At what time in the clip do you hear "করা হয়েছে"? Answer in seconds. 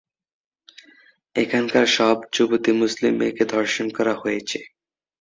3.97-4.59